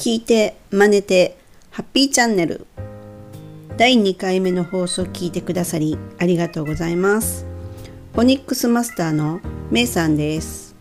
[0.00, 1.36] 聞いて真似て
[1.70, 2.66] ハッピーチャンネル。
[3.76, 7.44] 第2回目の放送を聞いてくださりありがとうございます。
[8.14, 10.74] フォニックスマスターのメイさんです。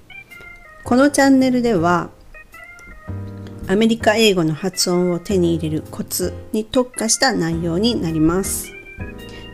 [0.86, 2.12] このチャンネルでは
[3.68, 8.72] アメリカ英語の発音を手に入れるコツに特化した内容になります。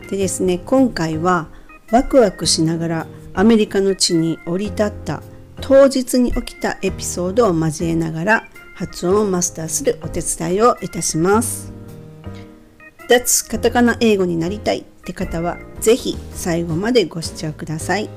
[0.08, 1.48] でですね今回は
[1.90, 5.24] ワクワクしながらアメリカの地に降り立った
[5.60, 11.72] 当日に起きたエピソードを交えながら発音をマスターするお手伝いをいたします。
[13.08, 18.10] 脱カタカナ英語になりたいって方はぜひ最後までご視聴ください。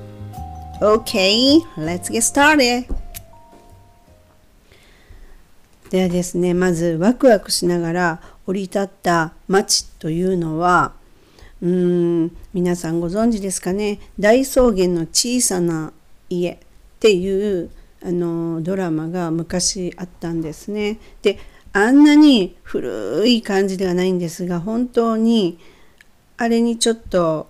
[0.82, 2.94] OK, let's get started!
[5.92, 10.92] ではですね、まずワクワクしながら降り立った街というのは、
[11.62, 15.94] うーん、皆さんご存知ですかね、大草原の小さな
[16.30, 16.58] 家っ
[17.00, 17.70] ていう
[18.04, 21.00] あのドラマが昔あったんですね。
[21.22, 21.40] で
[21.74, 25.60] あんなに古い感じではないんですが本当に
[26.38, 27.48] あれにちょっと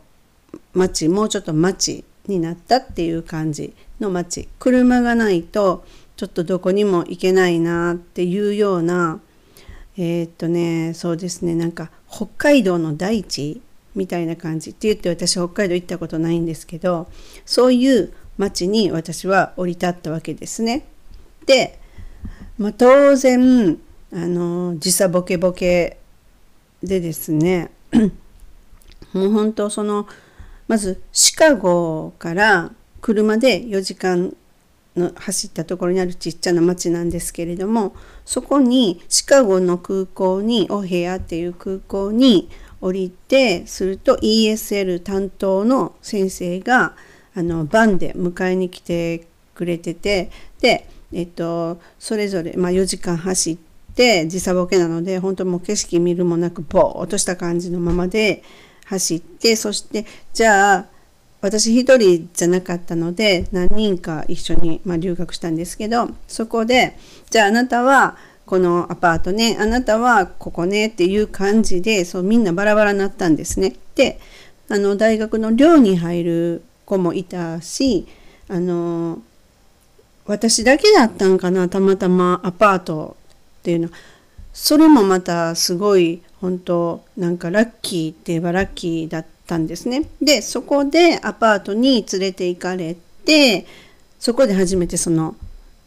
[0.73, 5.85] 街もうちょっと街になったっていう感じの街車がないと
[6.17, 9.21] ちょっとどこにも行けないなっていうような
[9.97, 13.61] えー、っとねそうですねなんか北海道の大地
[13.95, 17.07] みたいな感じって言って私北海道行ったことないんですけど
[17.45, 20.85] そういう町に私は降り立ったわけですね。
[21.45, 21.77] で、
[22.57, 23.77] まあ、当然
[24.11, 25.99] あの時差ボケボケ
[26.81, 27.69] でですね
[29.13, 30.07] もう本当その
[30.67, 34.33] まずシカゴから車で4時間
[34.95, 37.93] の走ったところにあるちっちゃな町なんですけれども
[38.23, 46.95] そこにシカゴの空港にオヘアっていう空港に降りてすると ESL 担当の先生が
[47.35, 53.57] あのバンで迎えに来てくれててで、えっと、それぞれ、まあ、4時間走っ
[53.95, 58.43] て時差ボケなので本当もう景色見るもなくボーっとした感じのままで
[58.85, 60.85] 走ってそしてじゃあ
[61.41, 66.97] 私一人じゃなかったので何人か一緒に、まあ、留学したんですけどそこで
[67.29, 73.75] じゃああなたはこのアパートねあなたはここねっていう感じでそうみんなバラバラになったんですね。
[73.95, 74.19] で
[74.69, 78.07] あの大学の寮に入る子もいたし
[78.47, 79.21] あの
[80.25, 83.15] 私だけだったんかなたまたまアパート
[83.59, 83.89] っていうの
[84.53, 90.09] それもまたすごい本当なんかラッキーって言えばラッキーだったんですね。
[90.21, 92.95] でそこでアパートに連れて行かれ
[93.25, 93.65] て
[94.19, 95.35] そこで初めてその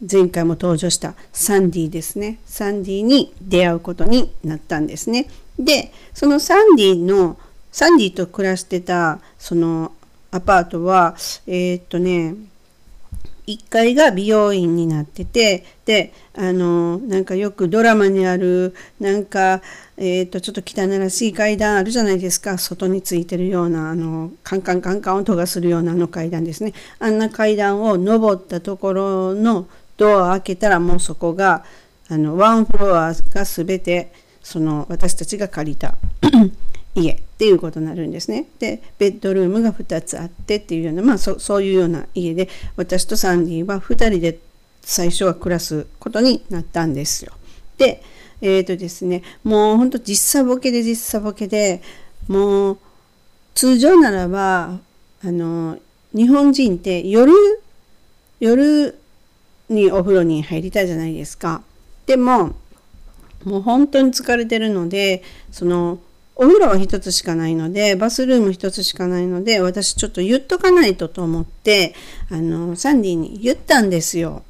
[0.09, 5.27] 前回も登場したサンディですねサンディに出会うことになったんですね。
[5.59, 7.37] でそのサンディの
[7.71, 9.91] サンディと暮らしてたその
[10.33, 12.33] アパートは、えー、っとね、
[13.45, 19.61] 1階が美容院になってて、で、あの、なんかよくドラマにある、なんか、
[19.95, 22.57] えっ、と、ちょっと汚らしい階段あるじゃないですか。
[22.57, 26.73] 外についてるような、あの、カンカンカンカン音がするようなあの階段ですね。
[26.97, 29.67] あんな階段を登ったところの
[29.97, 31.63] ドアを開けたらもうそこが、
[32.09, 34.11] あの、ワンフロアが全て、
[34.41, 35.95] その、私たちが借りた
[36.95, 38.47] 家っていうことになるんですね。
[38.59, 44.39] でベッドルームが2つあってっていうようなまあそそういうような家で私とサンディは2人で
[44.81, 47.33] 最初は暮らすことになったんですよ。
[47.77, 48.03] で
[48.41, 51.81] えっ、ー、とですねもうほんと実差ボケで実差ボケで
[52.27, 52.77] もう
[53.55, 54.79] 通常ならば
[55.23, 55.79] あの
[56.13, 57.33] 日本人って夜
[58.39, 58.99] 夜
[59.69, 61.63] にお風呂に入りたいじゃないですか。
[62.05, 62.55] でも
[63.45, 65.99] もう本当に疲れてるのでその
[66.35, 71.93] お風呂は一つしかないので、バスルーム一つしかないので、私ちょっと言っとかないとと思って、
[72.29, 74.43] あの、サンディに言ったんですよ。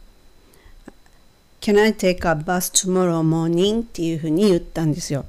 [1.60, 3.82] Can I take a bus tomorrow morning?
[3.82, 5.26] っていうふうに言ったんですよ。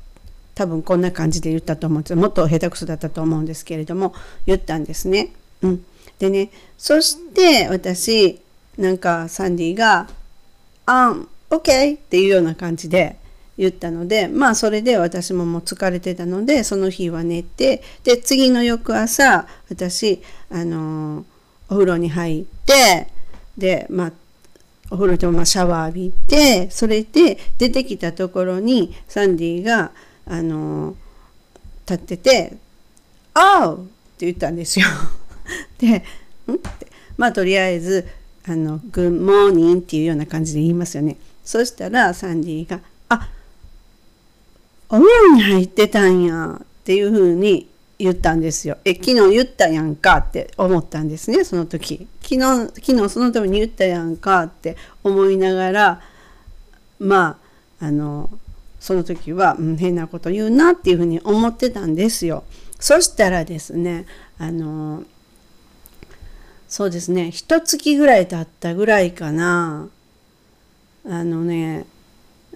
[0.55, 4.15] 多分こんな感じで言ったと思うんですもっと下手くそだったと思うんですけれども、
[4.47, 5.33] 言ったんですね。
[5.63, 5.85] うん。
[6.21, 8.41] でね、そして私、
[8.79, 10.09] なんかサンディが、
[10.87, 13.17] um, OK っていうような感じで、
[13.57, 21.25] 言ったのでまあそれで私ももう疲れてたのでその日は寝てで次の翌朝私あの
[21.69, 23.09] お風呂に入って
[23.57, 24.13] でまあ
[24.91, 29.93] お風呂でもまシャワー浴びてそれで出てきたところにサンディが
[30.27, 30.97] あの
[31.89, 32.57] 立ってて
[33.35, 33.79] 「あう!」
[34.15, 34.87] って言ったんですよ。
[35.79, 36.03] で
[36.49, 36.87] 「ん?」って
[37.17, 38.07] まあとりあえず
[38.47, 41.17] 「あの Good morning」っていうような感じで言いますよね。
[41.45, 43.29] そしたらサンディが「あ
[44.95, 47.69] お風呂に入ってたんやっていうふうに
[47.99, 48.79] 言ったんですよ。
[48.85, 52.07] え、昨日言ったやんかって思ったんですね、その時。
[52.23, 52.41] 昨日、
[52.75, 56.01] 昨日そのために言ったやんかって思いながら、
[57.01, 57.39] ま
[57.81, 58.31] あ、あの
[58.79, 62.45] その時は、うん、変なこと言うなっていうふうに思ってたんですよ。
[62.79, 64.07] そしたらですね
[64.39, 65.05] あの
[66.69, 69.89] そうですね一月ぐらい経ったぐらいかな
[71.07, 71.87] あのね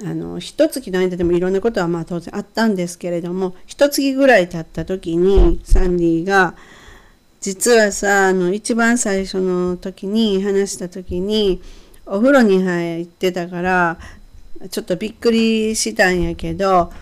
[0.05, 6.55] あの一月の間でもいろんなことはまあ当然あったんですけれども一月ぐらい経った時にサンディが
[7.41, 11.61] 実はさあの一番最初の時に話した時に
[12.06, 13.99] お風呂に入ってたから
[14.71, 16.93] ちょっとびっくりしたんやけど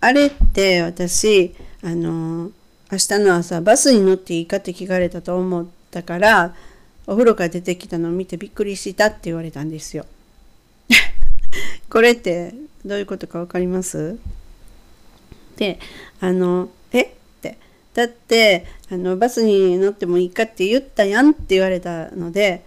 [0.00, 2.50] あれって私あの
[2.90, 6.54] 明日の朝バスに乗っていいかって聞かれたと思ったから
[7.06, 10.06] お風呂から出てきたのを見てびっくりしたって言われたんですよ。
[11.92, 12.54] これって
[12.86, 14.18] どういうことか分かります？
[15.58, 15.78] で
[16.20, 17.02] あのえ？
[17.02, 17.10] っ
[17.42, 17.58] て。
[17.92, 22.64] だってあのバスに乗ってもいいかって言ったやんって言われたので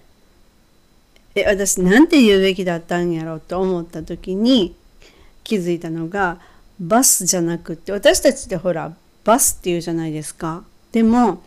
[1.34, 4.76] え私なんて言うべきだったんやろと思った時に
[5.44, 6.38] 気づいたのが
[6.80, 8.94] バスじゃなくって私たちってほら
[9.24, 10.64] バスっていうじゃないですか。
[10.92, 11.42] でも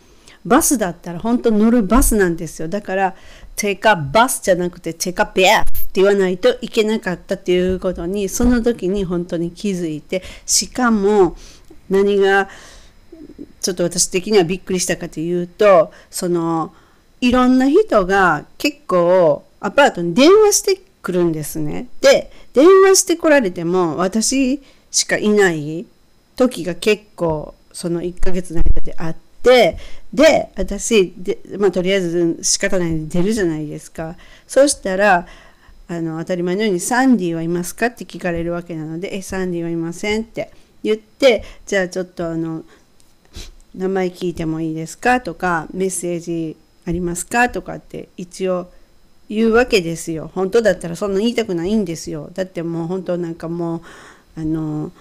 [0.45, 2.67] バスだったら本当乗るバスなんですよ。
[2.67, 3.15] だから
[3.55, 5.61] テカバスじゃなくてテカベア。
[5.61, 11.35] って言わないといけなかったっていうことにその時に本当に気づいてしかも
[11.89, 12.49] 何が
[13.61, 16.73] ちょっと私的にはびっくりしたかというとその
[17.21, 21.87] いろんな人が結構アパートに電話してくるんですね。
[22.01, 25.85] で電話してこられても私しかいない
[26.35, 29.77] 時が結構その1ヶ月の間であって
[30.13, 34.15] で私で、まあ、とりあえず仕方ないんで出るじゃないですか
[34.47, 35.27] そしたら
[35.91, 40.51] あの当たり前のように「サンディはいますか?」って聞かれるわけなので「えサンディはいません」って
[40.83, 42.63] 言ってじゃあちょっとあの
[43.75, 46.55] 名前聞いてもいいですかとかメッセージ
[46.85, 48.69] ありますかとかって一応
[49.29, 53.81] 言うわけですよ本当だったらそんな言いたくないんですよだってもう本当なんかもう
[54.39, 54.91] あの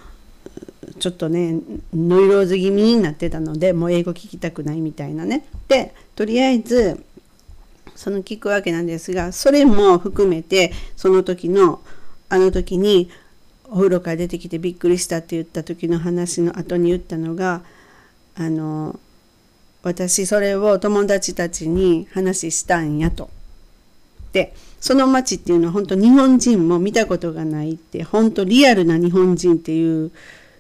[0.99, 1.61] ちょっとね
[1.94, 7.02] ノイローズ気味になってたのでもう英語聞きたくないみたいなねでとりあえず
[7.98, 11.80] その聞くわけなんですがそれも含めてその時の
[12.28, 13.10] あの時に
[13.64, 17.62] お風呂から出てきてびっくりしたって言った時の話の後に言ったのが
[18.36, 19.00] あの
[19.82, 23.30] 私それを友達たちに話したんやと。
[24.32, 30.12] でその町っていうのは本当日本人も見たことがないって本当リアルな日本人っていう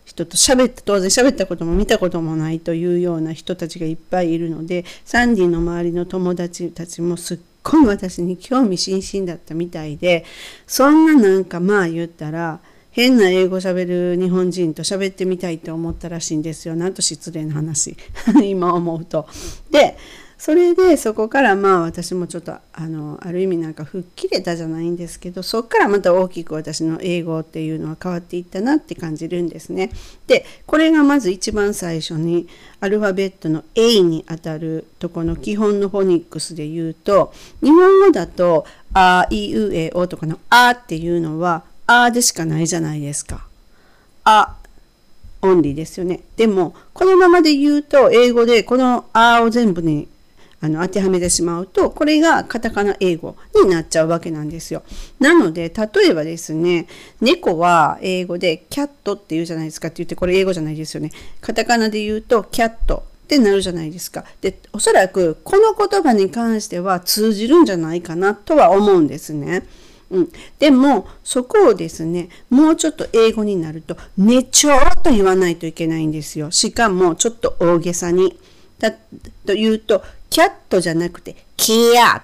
[0.08, 10.24] 人と喋って当然喋ったことも見たこともないというような人たちがいっぱいいるのでサンディの周りの友達たちもすっごい私に興味津々だったみたいで
[10.66, 12.58] そんななんかまあ言ったら
[12.90, 17.94] 変な英語喋る日本人と喋ってみたいって思ったらしいんですよなんと失礼な話
[18.42, 19.26] 今思うと。
[19.70, 19.96] で
[20.38, 29.90] それでそこからまあ私もちょっとあのある意味なんか吹っ切れたじゃないんですけどそこからまた大きく私の英語っていうのは変わっていったなって感じるんですね。
[30.28, 32.46] でこれがまず一番最初に
[32.78, 38.64] アルファベットの A にあたるとこの基本のフォニックスで言うと日本語だと
[38.94, 43.44] 「あいうえお」とかの「あ」っていうのは「あ」でしかないじゃないですか。
[44.22, 44.54] あ
[45.42, 46.20] オンリーですよね。
[46.36, 50.06] でもこのままで言うと英語でこの「あ」を全部に
[50.60, 54.82] あの当てはめてしまうとこれがカタカナ英語になっちゃうわけなんですよ。
[55.20, 56.88] なので例えばですね
[57.20, 61.12] 猫は英語でキャットって言うじゃないですかって言ってこれ英語じゃないですよね。
[61.40, 64.24] カタカナで言うとキャットってなるじゃないですか。
[64.40, 69.64] でおそらくこの言葉に関しては通じるんじゃないかなとは思うんですね。
[70.10, 74.70] うん、でもそこをですねもうちょっと英語になると「ねちょ」
[75.04, 76.50] と言わないといけないんですよ。
[76.50, 78.38] しかもちょっと大げさに。
[78.78, 78.92] だ
[79.46, 82.22] というとキャットじゃなくて、キャッ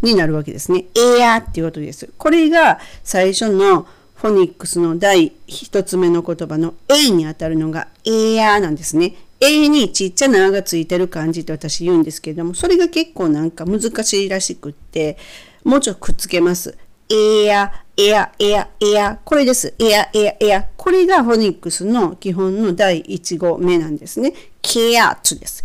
[0.00, 0.84] トになるわけですね。
[0.94, 2.10] エアっていうことです。
[2.18, 9.14] これが最初のフォニックスの第一つ目の言葉の A にあたるのがエアなんですね。
[9.40, 15.18] A にちっちゃな「あ」がついてる感じって私言うんですけれども、それが結構なんか難しいらしくって、
[15.64, 16.76] もうちょっとくっつけます。
[17.08, 19.18] エア、エア、エア、エア。
[19.24, 19.74] これです。
[19.78, 20.66] エア、エア、エア。
[20.76, 24.32] これがフォニックスの基本の第1号目なんですね。
[24.62, 25.62] ケアッツです。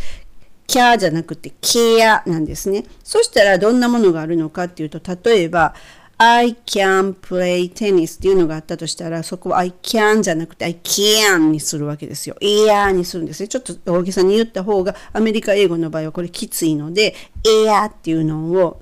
[0.71, 2.85] キャーじゃなくてケアなんですね。
[3.03, 5.75] そしたらどんなものがあるのかっていうと、例えば、
[6.17, 12.37] I can play tennis っていうのがあったとしたら、そこは I can じゃなくて I can にするわけですよ。
[12.39, 13.49] air にするんですね。
[13.49, 18.81] ちょっと大げさに言った方がアメリカ英語の場合はこれきついので、air っていうのを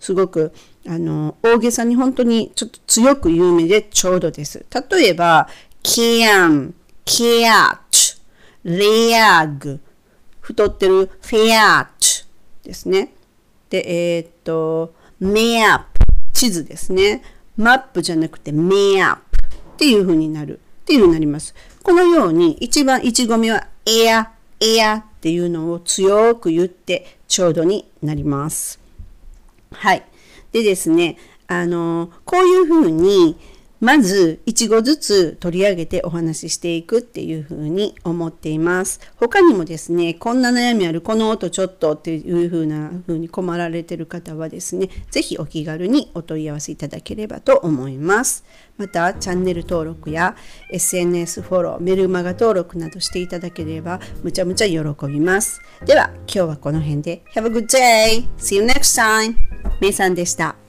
[0.00, 0.54] すごく
[0.88, 4.64] あの大げさに本当にちょっと強く有名でちょうどです。
[4.90, 5.50] 例えば、
[5.82, 6.72] can,
[7.04, 8.16] catch,
[8.64, 9.80] leg,
[10.46, 13.12] 太ってるフェアットですね。
[13.70, 15.84] で、えー、っと、メアップ、
[16.32, 17.22] 地図ですね。
[17.56, 19.26] マップじゃなくてメアップ。
[19.76, 21.54] っていう風になるっていう風になります。
[21.82, 28.80] このように一番一語目はエア、エアっていうのを強く言ってちょうどになります。
[29.72, 30.02] はい。
[30.52, 33.36] でですね、あの、こういう風に
[33.86, 38.98] まず1語ずつ取り上げてお話ししていくっていうふうに思っています。
[39.14, 48.42] 他にもですね、こんな悩みある、この音ちょっとっていうふうなふうに困られてる方はですね、是非お気軽にお問い合わせいただければと思います。
[48.76, 50.34] また、チャンネル登録や
[50.72, 55.60] SNS フォロー、メルマガ登録などしていただければむちゃむちゃ喜びます。
[55.84, 58.26] では、今日はこの辺で Have a good day!
[58.36, 59.36] See you next time!
[59.80, 60.65] めいさんでした。